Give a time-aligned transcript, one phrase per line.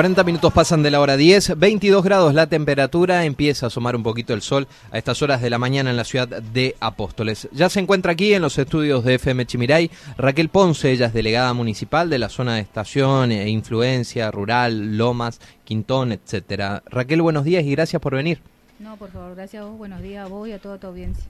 [0.00, 4.02] 40 minutos pasan de la hora 10, 22 grados la temperatura, empieza a asomar un
[4.02, 7.50] poquito el sol a estas horas de la mañana en la ciudad de Apóstoles.
[7.52, 11.52] Ya se encuentra aquí en los estudios de FM Chimiray Raquel Ponce, ella es delegada
[11.52, 16.82] municipal de la zona de estación, e influencia, rural, Lomas, Quintón, etcétera.
[16.86, 18.40] Raquel, buenos días y gracias por venir.
[18.78, 21.26] No, por favor, gracias a vos, buenos días a vos y a toda tu audiencia.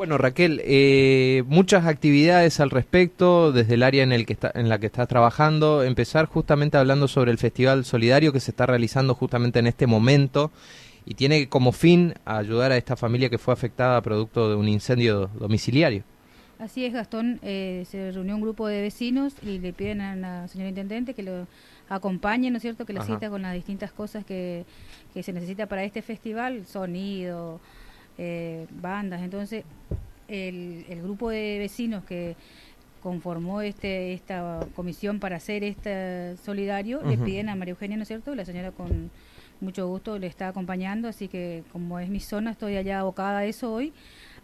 [0.00, 4.70] Bueno, Raquel, eh, muchas actividades al respecto desde el área en, el que está, en
[4.70, 5.82] la que estás trabajando.
[5.82, 10.52] Empezar justamente hablando sobre el Festival Solidario que se está realizando justamente en este momento
[11.04, 15.28] y tiene como fin ayudar a esta familia que fue afectada producto de un incendio
[15.38, 16.02] domiciliario.
[16.58, 17.38] Así es, Gastón.
[17.42, 21.24] Eh, se reunió un grupo de vecinos y le piden a la señora Intendente que
[21.24, 21.46] lo
[21.90, 24.64] acompañe, ¿no es cierto?, que la cita con las distintas cosas que,
[25.12, 27.60] que se necesita para este festival, sonido,
[28.22, 29.22] eh, bandas.
[29.22, 29.64] Entonces,
[30.28, 32.36] el, grupo de vecinos que
[33.02, 38.08] conformó este esta comisión para hacer este solidario, le piden a María Eugenia, ¿no es
[38.08, 38.34] cierto?
[38.34, 39.10] La señora con
[39.62, 43.44] mucho gusto le está acompañando, así que como es mi zona, estoy allá abocada a
[43.46, 43.94] eso hoy.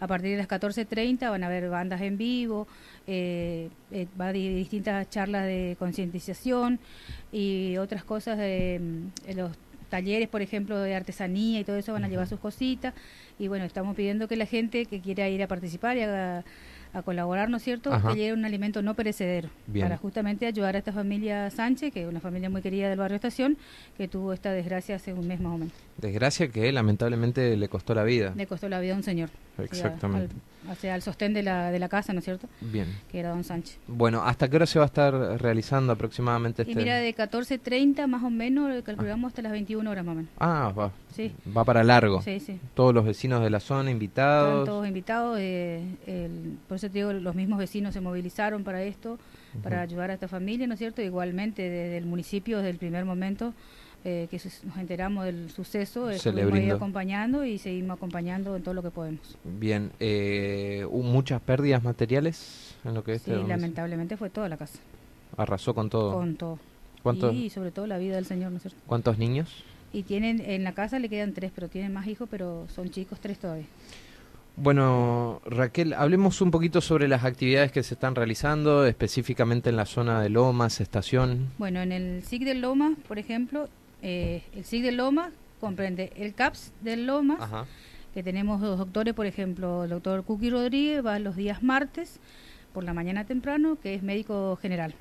[0.00, 2.66] A partir de las 14.30 van a haber bandas en vivo,
[3.06, 6.78] eh, eh, va a distintas charlas de concientización
[7.30, 8.80] y otras cosas de,
[9.26, 9.52] de los
[9.88, 12.94] talleres, por ejemplo, de artesanía y todo eso van a llevar sus cositas.
[13.38, 16.44] Y bueno, estamos pidiendo que la gente que quiera ir a participar y haga
[16.92, 20.78] a colaborar, ¿no es cierto?, que lleve un alimento no perecedero para justamente ayudar a
[20.78, 23.58] esta familia Sánchez, que es una familia muy querida del barrio Estación,
[23.98, 25.74] que tuvo esta desgracia hace un mes más o menos.
[25.98, 28.32] Desgracia que lamentablemente le costó la vida.
[28.34, 29.28] Le costó la vida a un señor.
[29.58, 30.34] Exactamente
[30.68, 32.48] hacia el sostén de la, de la casa, ¿no es cierto?
[32.60, 32.86] Bien.
[33.10, 33.78] Que era don Sánchez.
[33.86, 36.72] Bueno, ¿hasta qué hora se va a estar realizando aproximadamente este?
[36.72, 40.30] Y mira, de 14.30 más o menos, calculamos hasta las 21 horas más o menos.
[40.38, 40.92] Ah, va.
[41.14, 41.32] Sí.
[41.56, 42.22] Va para largo.
[42.22, 42.58] Sí, sí.
[42.74, 44.60] Todos los vecinos de la zona invitados.
[44.60, 45.38] Están todos invitados.
[45.40, 45.84] Eh,
[46.68, 49.18] por eso te digo, los mismos vecinos se movilizaron para esto,
[49.62, 51.02] para ayudar a esta familia, ¿no es cierto?
[51.02, 53.54] Igualmente, desde el municipio, desde el primer momento,
[54.08, 58.92] eh, que nos enteramos del suceso, ahí acompañando y seguimos acompañando en todo lo que
[58.92, 59.36] podemos.
[59.42, 64.56] Bien, eh, ¿hubo muchas pérdidas materiales en lo que es Sí, lamentablemente fue toda la
[64.56, 64.78] casa.
[65.36, 66.12] Arrasó con todo.
[66.12, 66.60] Con todo.
[67.02, 67.34] ¿Cuántos?
[67.34, 68.78] Y sobre todo la vida del señor, ¿no es cierto?
[68.86, 69.64] ¿Cuántos niños?
[69.92, 73.18] Y tienen, en la casa le quedan tres, pero tienen más hijos, pero son chicos,
[73.18, 73.66] tres todavía.
[74.54, 79.84] Bueno, Raquel, hablemos un poquito sobre las actividades que se están realizando, específicamente en la
[79.84, 81.48] zona de Lomas, estación.
[81.58, 83.68] Bueno, en el SIC de Lomas, por ejemplo,
[84.02, 85.30] eh, el SIG del Loma
[85.60, 87.66] comprende el CAPS del Loma,
[88.14, 92.18] que tenemos dos doctores, por ejemplo, el doctor Cookie Rodríguez va los días martes
[92.72, 94.94] por la mañana temprano, que es médico general.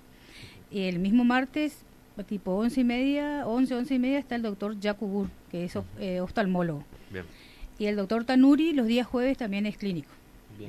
[0.71, 1.83] Y el mismo martes,
[2.27, 6.19] tipo once y media, once, once y media, está el doctor Yakubur, que es eh,
[6.19, 6.83] oftalmólogo.
[7.77, 10.09] Y el doctor Tanuri los días jueves también es clínico.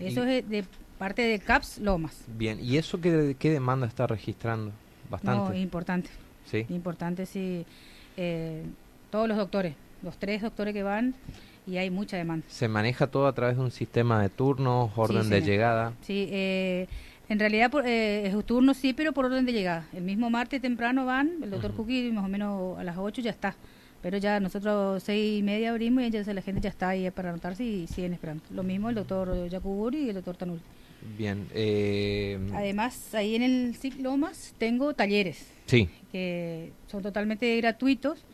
[0.01, 0.65] Eso es de,
[0.99, 2.25] parte del CAPS Lomas.
[2.37, 4.73] Bien, ¿y eso qué, qué demanda está registrando?
[5.09, 5.53] Bastante.
[5.53, 6.11] No, importante.
[6.51, 6.67] Sí.
[6.69, 7.65] Importante, sí
[8.17, 8.63] eh,
[9.11, 11.15] todos los doctores, los tres doctores que van
[11.67, 12.47] y hay mucha demanda.
[12.49, 15.93] ¿Se maneja todo a través de un sistema de turnos, orden de llegada?
[16.03, 16.87] Sí, eh,
[17.29, 19.87] en realidad por, eh, es turno sí, pero por orden de llegada.
[19.93, 23.31] El mismo martes temprano van, el doctor uh más o menos a las 8 ya
[23.31, 23.57] está.
[24.03, 27.31] Pero ya nosotros seis y media abrimos y ya la gente ya está ahí para
[27.31, 28.45] anotarse y siguen esperando.
[28.51, 30.61] Lo mismo el doctor Yacuburi y el doctor Tanul.
[31.19, 31.49] Bien.
[31.53, 32.39] Eh...
[32.55, 35.56] Además, ahí en el SIC Lomas tengo talleres.
[35.67, 35.89] Sí.
[36.13, 38.25] Que son totalmente gratuitos.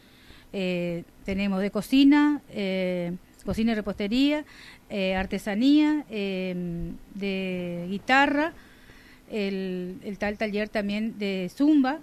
[0.53, 3.13] Eh, tenemos de cocina, eh,
[3.45, 4.45] cocina y repostería,
[4.91, 8.53] eh, artesanía, de guitarra,
[9.31, 12.01] el, tal taller también de zumba,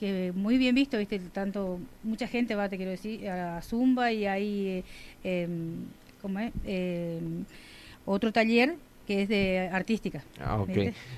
[0.00, 4.26] que muy bien visto, viste, tanto mucha gente va, te quiero decir, a zumba y
[4.26, 4.84] hay,
[6.20, 6.52] ¿cómo es?
[8.04, 8.76] otro taller
[9.10, 10.22] que es de artística.
[10.40, 10.64] Ah,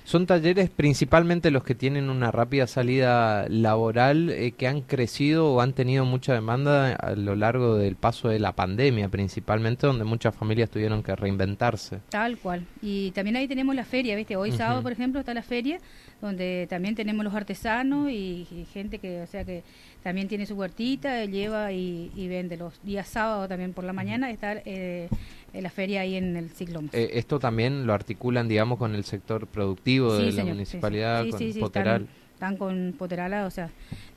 [0.04, 5.60] Son talleres principalmente los que tienen una rápida salida laboral, eh, que han crecido o
[5.60, 10.34] han tenido mucha demanda a lo largo del paso de la pandemia, principalmente donde muchas
[10.34, 12.00] familias tuvieron que reinventarse.
[12.08, 12.64] Tal cual.
[12.80, 14.36] Y también ahí tenemos la feria, ¿viste?
[14.36, 15.78] Hoy sábado, por ejemplo, está la feria,
[16.22, 19.64] donde también tenemos los artesanos y, gente que, o sea, que
[20.02, 22.56] también tiene su huertita, lleva y, vende.
[22.56, 24.54] Los días sábados también por la mañana está...
[24.64, 25.08] Eh,
[25.52, 26.82] en la feria ahí en el ciclo.
[26.92, 32.08] Eh, ¿Esto también lo articulan, digamos, con el sector productivo de la municipalidad, con Poteral?
[32.34, 33.70] Están, con Poterala, o sea,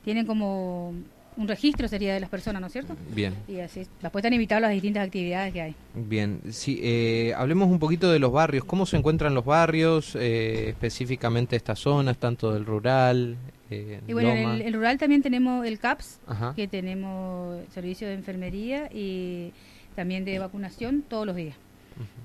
[0.04, 0.94] tienen como
[1.36, 2.96] un registro sería de las personas, ¿no es cierto?
[3.14, 3.34] Bien.
[3.46, 5.74] Y así, después están invitados a las distintas actividades que hay.
[5.94, 8.64] Bien, sí, eh, hablemos un poquito de los barrios.
[8.64, 13.36] ¿Cómo se encuentran los barrios, eh, específicamente estas zonas, tanto del rural?
[13.70, 16.20] Eh, y bueno, en el, rural también tenemos el CAPS,
[16.54, 19.52] que tenemos servicio de enfermería y
[19.94, 21.56] también de vacunación todos los días.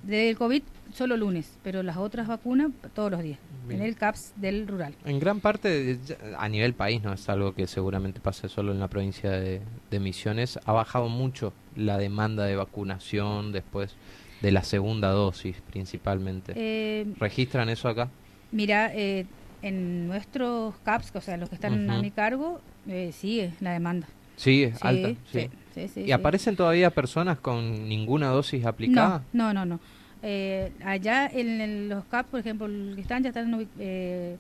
[0.04, 3.40] Del COVID solo lunes, pero las otras vacunas todos los días,
[3.70, 4.94] en el CAPS del rural.
[5.06, 5.98] En gran parte,
[6.38, 9.62] a nivel país, no es algo que seguramente pase solo en la provincia de,
[10.00, 13.96] Misiones, ha bajado mucho la demanda de vacunación después
[14.42, 16.54] de la segunda dosis principalmente.
[16.56, 18.10] Eh, ¿Registran eso acá?
[18.52, 19.26] Mira, eh,
[19.62, 24.08] en nuestros CAPS, o sea, los que están a mi cargo, eh, sigue la demanda.
[24.36, 25.14] Sí, es alta.
[25.32, 25.50] Sí.
[25.96, 29.24] ¿Y aparecen todavía personas con ninguna dosis aplicada?
[29.34, 29.80] No, no, no.
[30.24, 34.38] Eh, allá en, los CAP, por ejemplo, que están ya están eh,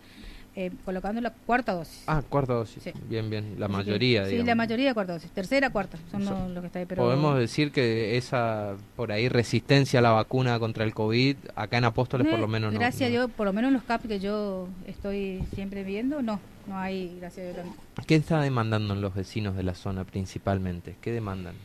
[0.56, 2.04] eh, colocando la cuarta dosis.
[2.08, 2.84] Ah, cuarta dosis.
[3.08, 3.56] Bien, bien.
[3.58, 5.32] La mayoría, Sí, la mayoría cuarta dosis.
[5.32, 5.98] Tercera, cuarta.
[6.12, 6.86] Son los, que ahí.
[6.86, 7.04] Pero...
[7.04, 11.86] Podemos decir que esa, por ahí, resistencia a la vacuna contra el COVID, acá en
[11.86, 12.80] Apóstoles por lo menos no.
[12.80, 16.40] Gracias a Dios, por lo menos en los CAP que yo estoy siempre viendo, no.
[16.68, 17.76] No hay, gracias a Dios.
[18.06, 20.96] ¿Qué está demandando los vecinos de la zona principalmente?
[21.02, 21.56] ¿Qué demandan?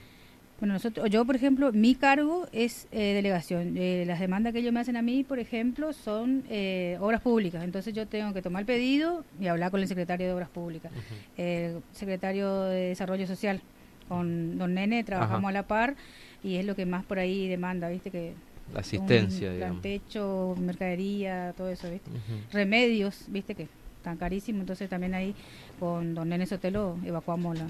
[0.58, 3.76] Bueno, nosotros, yo, por ejemplo, mi cargo es eh, delegación.
[3.76, 7.62] Eh, las demandas que ellos me hacen a mí, por ejemplo, son eh, obras públicas.
[7.62, 10.90] Entonces yo tengo que tomar el pedido y hablar con el secretario de Obras Públicas,
[11.36, 13.60] el secretario de Desarrollo Social.
[14.08, 15.96] Con don Nene trabajamos a la par
[16.42, 18.10] y es lo que más por ahí demanda, ¿viste?
[18.12, 18.34] que
[18.72, 19.82] La asistencia, un, digamos.
[19.82, 22.08] techo, mercadería, todo eso, ¿viste?
[22.52, 23.54] Remedios, ¿viste?
[23.56, 23.66] que
[24.02, 24.60] tan carísimo.
[24.60, 25.34] Entonces también ahí
[25.80, 27.66] con don Nene Sotelo evacuamos la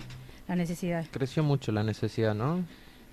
[0.49, 1.07] la necesidad.
[1.11, 2.65] Creció mucho la necesidad, ¿no?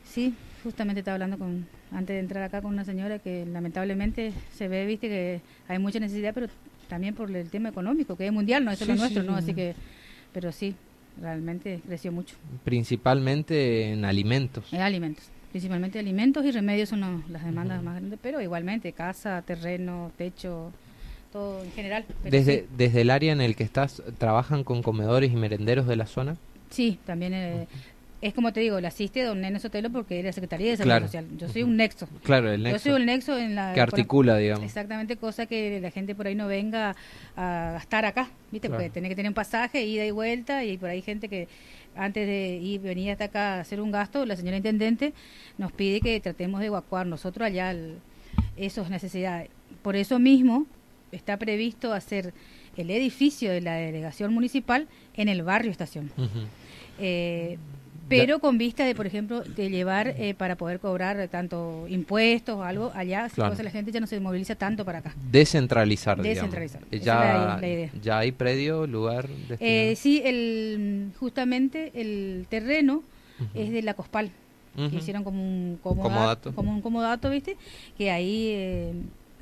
[0.05, 4.67] Sí, justamente estaba hablando con antes de entrar acá con una señora que lamentablemente se
[4.67, 6.47] ve, viste, que hay mucha necesidad, pero
[6.87, 9.35] también por el tema económico, que es mundial, no es solo nuestro, ¿no?
[9.35, 9.75] Así que,
[10.31, 10.75] pero sí,
[11.21, 12.35] realmente creció mucho.
[12.63, 14.71] Principalmente en alimentos.
[14.71, 15.25] En alimentos.
[15.51, 20.71] Principalmente alimentos y remedios son las demandas más grandes, pero igualmente casa, terreno, techo,
[21.31, 22.05] todo en general.
[22.23, 26.07] Desde, desde el área en el que estás, ¿trabajan con comedores y merenderos de la
[26.07, 26.37] zona?
[26.73, 27.67] Sí, también eh,
[28.19, 31.27] es como te digo, la asiste don Nene Sotelo porque era Secretaría de Salud Social.
[31.37, 32.09] Yo soy un nexo.
[32.23, 32.77] Claro, el nexo.
[32.77, 33.75] Yo soy el nexo en la...
[33.75, 34.65] Que articula, digamos.
[34.65, 36.95] Exactamente, cosa que la gente por ahí no venga
[37.35, 38.69] a gastar acá, ¿viste?
[38.69, 41.47] Porque tiene que tener un pasaje, ida y vuelta, y por ahí gente que
[41.95, 45.13] antes de ir, venir hasta acá a hacer un gasto, la señora Intendente
[45.59, 47.75] nos pide que tratemos de evacuar nosotros allá
[48.57, 49.49] esas necesidades.
[49.83, 50.65] Por eso mismo
[51.11, 52.33] está previsto hacer
[52.77, 56.09] el edificio de la delegación municipal en el barrio estación.
[56.99, 57.57] Eh,
[58.09, 62.63] pero con vista de, por ejemplo, de llevar eh, para poder cobrar tanto impuestos o
[62.63, 63.55] algo allá, claro.
[63.61, 65.15] la gente ya no se moviliza tanto para acá.
[65.31, 66.81] Descentralizar, Descentralizar.
[66.91, 67.59] Ya,
[68.01, 69.29] ¿Ya hay predio, lugar?
[69.59, 73.03] Eh, sí, el, justamente el terreno
[73.53, 74.31] es de la COSPAL,
[74.75, 77.57] que hicieron como un comodato, como un comodato, ¿viste?
[77.97, 78.47] Que ahí...
[78.49, 78.93] Eh,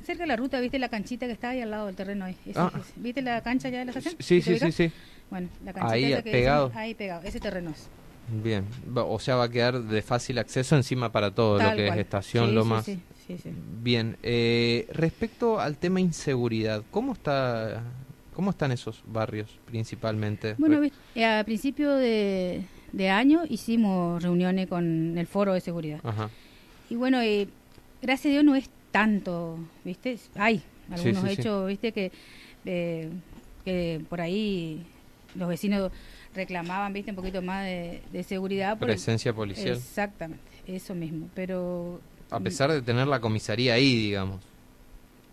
[0.02, 2.36] cerca de la ruta, ¿viste la canchita que está ahí al lado del terreno ahí?
[2.54, 2.72] Ah.
[2.96, 4.16] ¿Viste la cancha ya de la estación?
[4.18, 4.92] Sí, sí, sí, sí.
[5.30, 6.72] Bueno, la canchita ahí pegado.
[6.74, 7.88] ahí pegado, ese terreno es.
[8.28, 11.96] Bien, o sea, va a quedar de fácil acceso encima para todo lo que es
[11.96, 12.84] estación, lo más.
[12.84, 13.36] Sí, sí,
[13.82, 17.82] Bien, eh, respecto al tema inseguridad, ¿cómo está,
[18.34, 20.54] cómo están esos barrios principalmente?
[20.56, 20.80] Bueno,
[21.14, 22.64] eh, a principio de,
[23.10, 26.00] año hicimos reuniones con el foro de seguridad.
[26.02, 26.30] Ajá.
[26.88, 27.48] Y bueno, eh,
[28.00, 30.16] gracias a Dios no es tanto, ¿viste?
[30.36, 31.90] Hay algunos hechos, ¿viste?
[31.90, 32.12] Que,
[33.64, 34.86] que por ahí
[35.34, 35.90] los vecinos
[36.34, 38.78] reclamaban, viste, un poquito más de, seguridad.
[38.78, 39.76] Presencia policial.
[39.76, 41.28] Exactamente, eso mismo.
[41.34, 44.40] Pero a pesar de tener la comisaría ahí, digamos.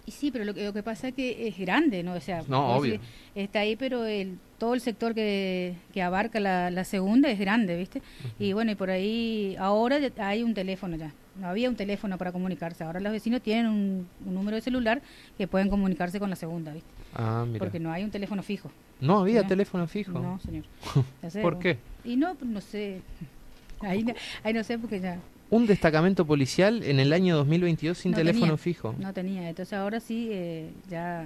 [0.05, 2.13] Y sí, pero lo que, lo que pasa es que es grande, ¿no?
[2.13, 2.99] O sea, no, obvio.
[3.35, 7.77] está ahí, pero el, todo el sector que, que abarca la, la, segunda es grande,
[7.77, 8.01] ¿viste?
[8.39, 11.13] Y bueno, y por ahí ahora hay un teléfono ya.
[11.39, 12.83] No había un teléfono para comunicarse.
[12.83, 15.01] Ahora los vecinos tienen un, un número de celular
[15.37, 16.89] que pueden comunicarse con la segunda, ¿viste?
[17.15, 18.71] Ah, Porque no hay un teléfono fijo.
[19.01, 20.11] No había teléfono fijo.
[20.11, 20.65] No, señor.
[21.41, 21.77] ¿Por qué?
[22.03, 23.01] Y no, no sé.
[23.81, 24.05] Ahí,
[24.43, 25.19] ahí no sé porque ya.
[25.49, 28.93] Un destacamento policial en el año 2022 sin teléfono fijo.
[28.99, 29.47] No tenía.
[29.47, 31.25] Entonces ahora sí eh, ya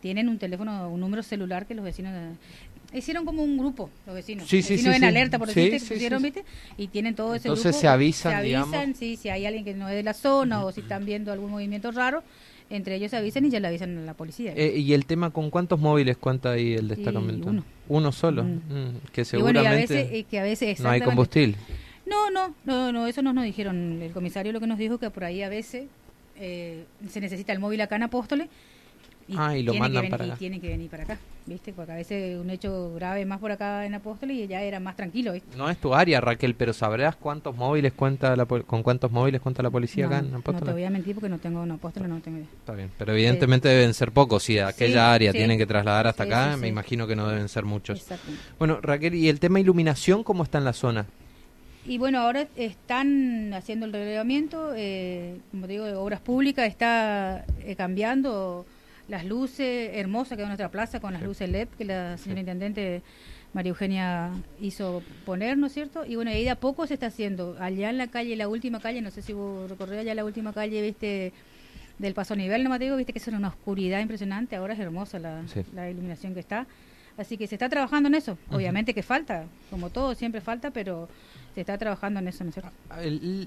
[0.00, 2.12] tienen un teléfono, un número celular que los vecinos
[2.92, 6.22] hicieron como un grupo los vecinos sí, sí, vecinos sí, en alerta por decirte pusieron
[6.22, 6.44] viste
[6.76, 9.74] y tienen todo ese entonces grupo se avisan se avisan sí si hay alguien que
[9.74, 12.22] no es de la zona o si están viendo algún movimiento raro
[12.70, 14.52] entre ellos avisan y ya le avisan a la policía.
[14.54, 17.48] Eh, ¿Y el tema con cuántos móviles cuenta ahí el destacamento?
[17.48, 17.64] uno.
[17.88, 18.44] ¿Uno solo?
[18.44, 18.48] Mm.
[18.48, 21.56] Mm, que seguramente que a veces no hay combustible.
[22.04, 24.00] No, no, no, no, eso no nos dijeron.
[24.02, 25.86] El comisario lo que nos dijo que por ahí a veces
[26.38, 28.48] eh, se necesita el móvil acá en Apóstoles
[29.28, 30.34] y ah, y lo mandan para acá.
[30.34, 31.72] Y tienen que venir para acá, ¿viste?
[31.74, 34.96] Porque a veces un hecho grave más por acá en Apóstoles y ya era más
[34.96, 35.56] tranquilo, ¿viste?
[35.56, 39.62] No es tu área, Raquel, pero ¿sabrás cuántos móviles cuenta la, con cuántos móviles cuenta
[39.62, 40.60] la policía acá en Apóstoles?
[40.60, 42.48] No te voy a mentir porque no tengo un Apóstoles, no tengo idea.
[42.58, 44.42] Está bien, pero evidentemente deben ser pocos.
[44.42, 48.06] Si aquella área tienen que trasladar hasta acá, me imagino que no deben ser muchos.
[48.58, 51.06] Bueno, Raquel, ¿y el tema iluminación cómo está en la zona?
[51.88, 57.46] Y bueno, ahora están haciendo el relevamiento, eh, como te digo, de obras públicas, está
[57.60, 58.66] eh, cambiando
[59.08, 62.40] las luces hermosas que hay en nuestra plaza con las luces LED que la señora
[62.40, 63.02] intendente
[63.54, 66.04] María Eugenia hizo poner, ¿no es cierto?
[66.04, 67.56] Y bueno, ahí de a poco se está haciendo.
[67.58, 70.52] Allá en la calle, la última calle, no sé si vos recorrió allá la última
[70.52, 71.32] calle, viste,
[71.98, 74.80] del paso a nivel, no me digo, viste que es una oscuridad impresionante, ahora es
[74.80, 75.42] hermosa la,
[75.74, 76.66] la iluminación que está.
[77.18, 78.38] Así que se está trabajando en eso.
[78.50, 81.08] Obviamente que falta, como todo, siempre falta, pero
[81.52, 82.70] se está trabajando en eso, ¿no es cierto?
[82.90, 83.00] Ah,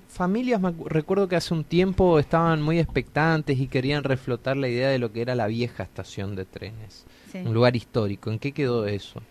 [0.10, 5.00] familias, recuerdo que hace un tiempo estaban muy expectantes y querían reflotar la idea de
[5.00, 8.30] lo que era la vieja estación de trenes, un lugar histórico.
[8.30, 9.22] ¿En qué quedó eso?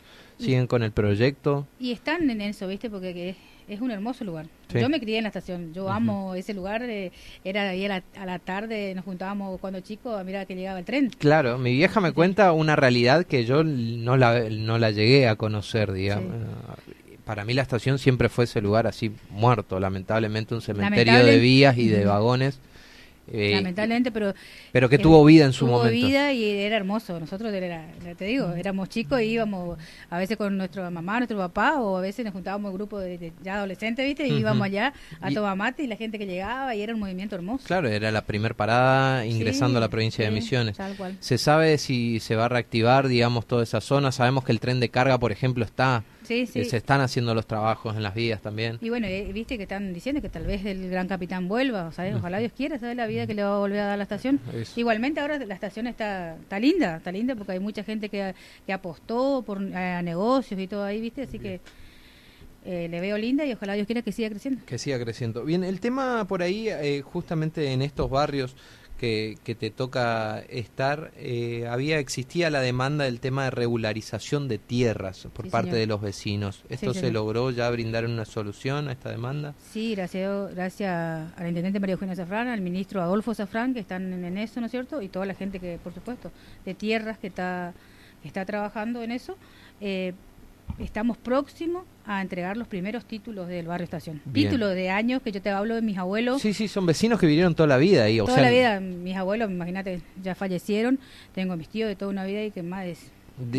[0.40, 1.66] ¿Siguen con el proyecto?
[1.78, 2.88] Y están en eso, ¿viste?
[2.88, 3.36] Porque
[3.68, 4.46] es un hermoso lugar.
[4.72, 7.12] Yo me crié en la estación, yo amo ese lugar, eh,
[7.44, 11.10] era ahí a la, tarde, nos juntábamos cuando chico a mirar que llegaba el tren.
[11.18, 15.36] Claro, mi vieja me cuenta una realidad que yo no la, no la llegué a
[15.36, 16.34] conocer, digamos.
[17.24, 21.78] Para mí la estación siempre fue ese lugar así muerto, lamentablemente un cementerio de vías
[21.78, 22.60] y de vagones
[23.32, 24.34] eh, Lamentablemente, pero...
[24.72, 25.96] Pero que tuvo vida en su tuvo momento.
[25.96, 27.18] Tuvo vida y era hermoso.
[27.20, 31.80] Nosotros, era, te digo, éramos chicos y íbamos a veces con nuestra mamá, nuestro papá,
[31.80, 34.26] o a veces nos juntábamos grupo de, ya adolescentes, ¿viste?
[34.26, 37.36] Y íbamos allá a tomar mate y la gente que llegaba y era un movimiento
[37.36, 37.64] hermoso.
[37.66, 40.76] Claro, era la primer parada ingresando a la provincia de Misiones.
[41.20, 44.12] ¿Se sabe si se va a reactivar, digamos, toda esa zona?
[44.12, 46.64] Sabemos que el tren de carga, por ejemplo, está Sí, sí.
[46.64, 48.78] se están haciendo los trabajos en las vías también.
[48.80, 52.16] Y bueno, eh, viste que están diciendo que tal vez el gran capitán vuelva, o
[52.16, 54.38] ojalá Dios quiera, sabe la vida que le va a volver a dar la estación.
[54.76, 58.32] Igualmente ahora la estación está, está linda, está linda porque hay mucha gente que,
[58.64, 61.60] que apostó por a negocios y todo ahí, viste, así que
[62.64, 64.64] eh, le veo linda y ojalá Dios quiera que siga creciendo.
[64.66, 65.44] Que siga creciendo.
[65.44, 68.54] Bien, el tema por ahí, eh, justamente en estos barrios,
[69.00, 75.26] que, te toca estar, eh, había existía la demanda del tema de regularización de tierras
[75.32, 76.64] por parte de los vecinos.
[76.68, 79.54] ¿Esto se logró ya brindar una solución a esta demanda?
[79.72, 84.12] Sí, gracias, gracias a la intendente María Eugenia Zafrán, al ministro Adolfo Zafrán, que están
[84.12, 85.00] en, eso, ¿no es cierto?
[85.00, 86.30] Y toda la gente que, por supuesto,
[86.66, 87.72] de tierras que está,
[88.22, 89.38] está trabajando en eso.
[89.80, 90.12] Eh,
[90.78, 94.20] estamos próximos a entregar los primeros títulos del barrio estación.
[94.32, 96.42] Títulos de años que yo te hablo de mis abuelos.
[96.42, 98.18] Sí, sí, son vecinos que vivieron toda la vida ahí.
[98.18, 100.98] toda la vida, mis abuelos, imagínate, ya fallecieron.
[101.34, 102.96] Tengo mis tíos de toda una vida y que más de,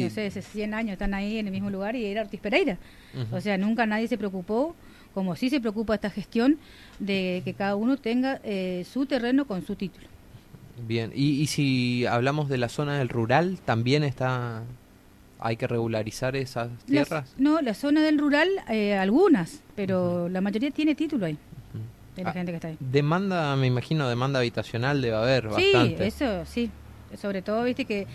[0.04, 2.78] no sé, 100 años están ahí en el mismo lugar y era Ortiz Pereira.
[3.32, 4.76] O sea, nunca nadie se preocupó,
[5.14, 6.58] como sí se preocupa esta gestión,
[7.00, 10.08] de que cada uno tenga eh, su terreno con su título.
[10.88, 14.64] Bien, y, y si hablamos de la zona del rural, también está
[15.44, 17.34] ¿Hay que regularizar esas tierras?
[17.38, 21.38] no, la zona del rural, eh, algunas, pero la mayoría tiene título ahí.
[22.16, 22.78] De la ah, gente que está ahí.
[22.80, 26.08] Demanda, me imagino, demanda habitacional debe haber sí, bastante.
[26.08, 26.70] eso sí.
[27.20, 28.06] Sobre todo, viste que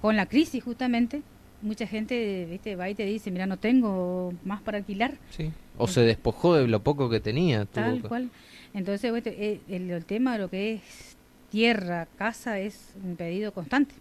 [0.00, 1.22] con la crisis justamente,
[1.60, 5.14] mucha gente viste va y te dice, mira, no tengo más para alquilar.
[5.30, 5.52] Sí.
[5.76, 7.64] O se despojó de lo poco que tenía.
[7.66, 8.30] Tal cual.
[8.74, 11.16] Entonces, eh, el, el, tema de lo que es
[11.50, 13.94] tierra, casa, es un pedido constante.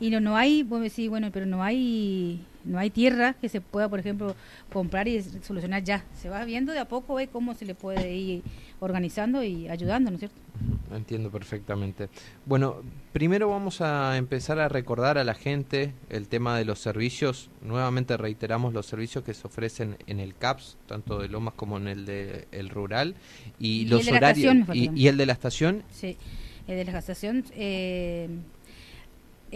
[0.00, 3.60] Y, no, no hay, vos decís, bueno, pero no hay no hay tierra que se
[3.60, 4.34] pueda, por ejemplo,
[4.72, 6.04] comprar y solucionar ya.
[6.14, 8.42] Se va viendo de a poco ve cómo se le puede ir
[8.80, 10.36] organizando y ayudando, ¿no es cierto?
[10.94, 12.08] Entiendo perfectamente.
[12.44, 17.50] Bueno, primero vamos a empezar a recordar a la gente el tema de los servicios.
[17.62, 21.88] Nuevamente reiteramos los servicios que se ofrecen en el CAPS, tanto de Lomas como en
[21.88, 23.14] el de el rural
[23.58, 25.82] y, los horarios y, el de la estación.
[25.90, 26.16] Sí,
[26.66, 28.28] el de la estación eh,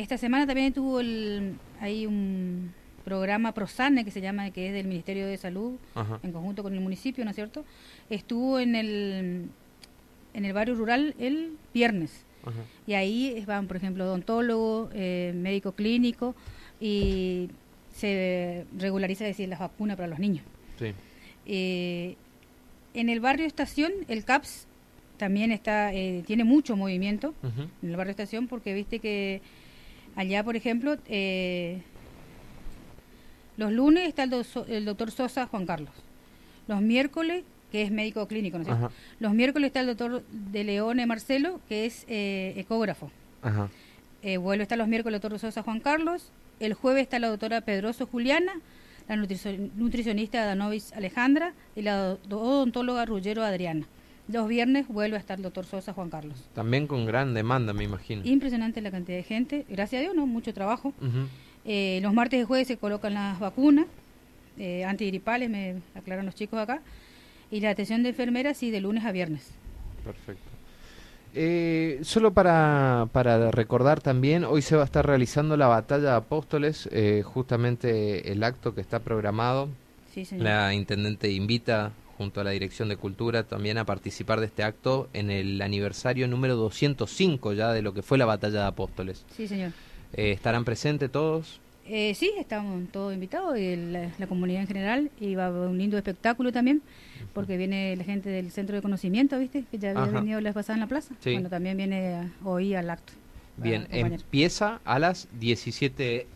[0.01, 2.73] esta semana también tuvo el, hay un
[3.05, 5.77] programa ProSane que se llama, que es del Ministerio de Salud,
[6.23, 7.65] en conjunto con el municipio, ¿no es cierto?
[8.09, 9.49] Estuvo en el,
[10.35, 12.25] en el barrio rural el viernes.
[12.87, 16.35] Y ahí van, por ejemplo, odontólogo, eh, médico clínico
[16.81, 17.51] y
[17.93, 20.45] se regulariza decir las vacunas para los niños.
[21.47, 22.17] Eh,
[22.95, 24.67] en el barrio Estación, el CAPS
[25.19, 27.35] también está eh, tiene mucho movimiento
[27.83, 29.43] en el barrio Estación porque viste que
[30.17, 31.83] Allá, por ejemplo, eh,
[33.57, 35.93] los lunes está el, doctor Sosa Juan Carlos.
[36.67, 41.61] Los miércoles, que es médico clínico, ¿no Los miércoles está el doctor de Leone Marcelo,
[41.69, 43.11] que es eh, ecógrafo.
[44.23, 46.31] Eh, vuelve a estar los miércoles el doctor Sosa Juan Carlos.
[46.59, 48.53] El jueves está la doctora Pedroso Juliana,
[49.09, 53.87] la nutricionista Danovis Alejandra y la odontóloga Ruggero Adriana.
[54.33, 56.37] Los viernes vuelve a estar el doctor Sosa Juan Carlos.
[56.55, 58.23] También con gran demanda, me imagino.
[58.25, 59.65] Impresionante la cantidad de gente.
[59.69, 60.27] Gracias a Dios, ¿no?
[60.27, 60.93] Mucho trabajo.
[61.65, 63.87] Eh, los martes y jueves se colocan las vacunas
[64.59, 66.81] eh, antigripales, me aclaran los chicos acá.
[67.51, 69.51] Y la atención de enfermeras, sí, de lunes a viernes.
[70.05, 70.51] Perfecto.
[71.35, 76.17] Eh, solo para, para recordar también, hoy se va a estar realizando la batalla de
[76.17, 79.69] apóstoles, eh, justamente el acto que está programado
[80.33, 85.09] La intendente invita junto a la Dirección de Cultura también a participar de este acto
[85.15, 89.25] en el aniversario número 205 ya de lo que fue la batalla de Apóstoles.
[89.35, 89.73] Sí, señor.
[90.13, 91.61] Eh, ¿Estarán presentes todos?
[91.87, 95.79] Eh, sí, estamos todos invitados, y la, comunidad en general, y va a haber un
[95.79, 96.83] lindo espectáculo también,
[97.33, 99.65] porque viene la gente del Centro de Conocimiento, ¿viste?
[99.71, 101.15] Que ya había venido la pasada en la plaza.
[101.21, 101.33] Sí.
[101.33, 103.15] Bueno, también viene hoy al acto.
[103.61, 106.27] Bien, empieza a las 17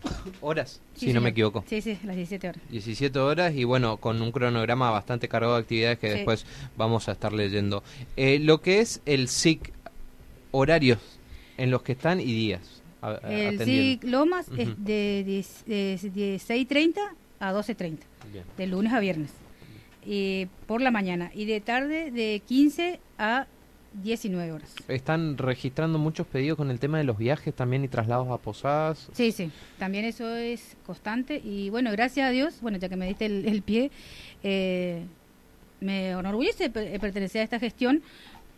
[0.40, 1.64] horas, si no me equivoco.
[1.66, 2.62] Sí, sí, las 17 horas.
[2.71, 6.45] 17 horas y bueno, con un cronograma bastante cargado de actividades que después
[6.76, 7.83] vamos a estar leyendo.
[8.16, 9.73] Eh, lo que es el SIC,
[10.50, 10.99] horarios
[11.57, 12.83] en los que están y días.
[13.28, 16.99] el SIC Lomas es de, de, de 6.30
[17.40, 17.99] a 12.30,
[18.57, 19.31] de lunes a viernes,
[20.04, 23.47] y por la mañana, y de tarde de 15 a
[24.02, 24.74] 19 horas.
[24.88, 29.08] ¿Están registrando muchos pedidos con el tema de los viajes también y traslados a posadas?
[29.12, 33.06] Sí, sí, también eso es constante y bueno, gracias a Dios, bueno, ya que me
[33.06, 33.90] diste el, pie,
[34.42, 35.04] eh,
[35.80, 38.02] me enorgullece pertenecer a esta gestión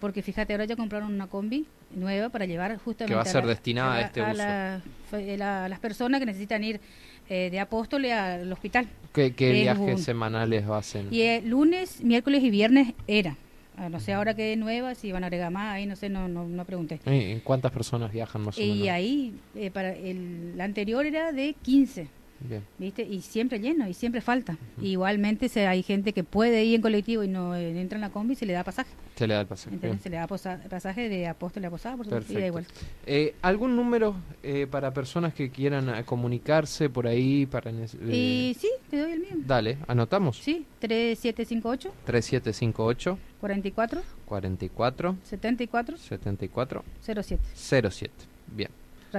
[0.00, 3.12] porque fíjate, ahora ya compraron una combi nueva para llevar justamente...
[3.12, 5.42] Que va a ser destinada a, este uso.
[5.42, 6.80] a las personas que necesitan ir
[7.28, 8.88] eh, de Apóstoles al hospital.
[9.12, 11.08] ¿Qué, viajes semanales hacen?
[11.10, 13.36] Y el lunes, miércoles y viernes era.
[13.78, 16.08] Ah, no sé ahora qué es nueva, si van a agregar más, ahí no sé,
[16.08, 16.98] no, no, no pregunté.
[17.06, 18.76] ¿Y cuántas personas viajan más o menos?
[18.76, 22.08] Y ahí, eh, para el, la anterior era de 15.
[22.78, 23.02] ¿Viste?
[23.02, 24.56] Y siempre lleno, y siempre falta.
[24.80, 28.10] Igualmente se, hay gente que puede ir en colectivo y no eh, entra en la
[28.10, 28.90] combi y se le da pasaje.
[29.16, 29.78] Se le da el pasaje.
[30.02, 32.66] se le da pasaje de apóstol a posada, por supuesto, igual.
[33.06, 37.46] Eh, ¿Algún número eh, para personas que quieran comunicarse por ahí?
[37.46, 39.30] para y Sí, te doy el mío.
[39.36, 40.38] Dale, ¿anotamos?
[40.38, 41.92] Sí, 3758.
[42.04, 43.18] 3758.
[43.40, 44.02] 44.
[44.26, 45.16] 44.
[45.24, 45.96] 74.
[45.96, 46.84] 74.
[47.02, 47.42] 07.
[47.54, 48.12] 07.
[48.54, 48.70] Bien.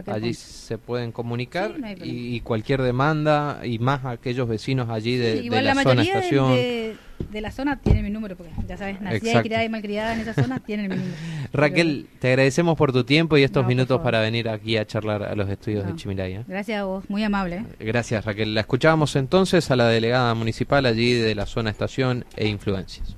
[0.07, 5.75] Allí se pueden comunicar y, cualquier demanda y más aquellos vecinos allí de, de la,
[5.75, 6.51] zona estación.
[6.51, 6.95] De,
[7.29, 10.21] de, la zona tienen mi número, porque ya sabes, nacida y criada y malcriada en
[10.21, 11.15] esa zona tienen mi número.
[11.53, 15.35] Raquel, te agradecemos por tu tiempo y estos minutos para venir aquí a charlar a
[15.35, 16.43] los estudios de Chimiraya.
[16.47, 17.57] Gracias a vos, muy amable.
[17.57, 17.65] ¿eh?
[17.79, 18.53] Gracias Raquel.
[18.53, 23.17] La escuchábamos entonces a la delegada municipal allí de la zona estación e influencias.